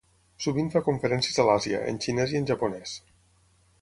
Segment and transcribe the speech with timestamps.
[0.45, 2.97] Sovint fa conferències a l'Àsia, en xinès i en japonès.